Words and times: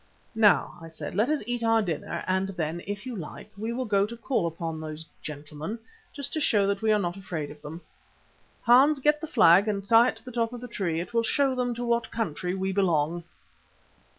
"Now," 0.33 0.79
I 0.81 0.87
said, 0.87 1.13
"let 1.13 1.29
us 1.29 1.43
eat 1.45 1.63
our 1.63 1.83
dinner 1.83 2.23
and 2.25 2.49
then, 2.49 2.81
if 2.87 3.05
you 3.05 3.15
like, 3.15 3.51
we 3.55 3.71
will 3.71 3.85
go 3.85 4.07
to 4.07 4.17
call 4.17 4.47
upon 4.47 4.81
those 4.81 5.05
gentlemen, 5.21 5.77
just 6.11 6.33
to 6.33 6.39
show 6.39 6.65
that 6.65 6.81
we 6.81 6.91
are 6.91 6.97
not 6.97 7.17
afraid 7.17 7.51
of 7.51 7.61
them. 7.61 7.81
Hans, 8.63 8.97
get 8.99 9.21
the 9.21 9.27
flag 9.27 9.67
and 9.67 9.87
tie 9.87 10.07
it 10.09 10.15
to 10.15 10.25
the 10.25 10.31
top 10.31 10.53
of 10.53 10.61
that 10.61 10.71
tree; 10.71 10.99
it 10.99 11.13
will 11.13 11.21
show 11.21 11.53
them 11.53 11.75
to 11.75 11.85
what 11.85 12.09
country 12.09 12.55
we 12.55 12.71
belong." 12.71 13.25